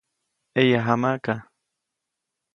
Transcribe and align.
ʼEyajamaʼka. 0.55 1.33